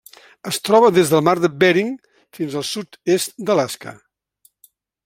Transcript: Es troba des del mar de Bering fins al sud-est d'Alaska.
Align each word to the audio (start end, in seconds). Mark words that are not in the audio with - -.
Es 0.51 0.57
troba 0.69 0.89
des 0.95 1.11
del 1.11 1.21
mar 1.27 1.35
de 1.43 1.51
Bering 1.65 1.93
fins 2.39 2.59
al 2.63 2.67
sud-est 2.71 3.39
d'Alaska. 3.47 3.97